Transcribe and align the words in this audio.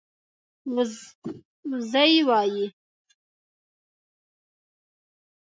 وزۍ 1.73 2.13
وايي 2.27 2.65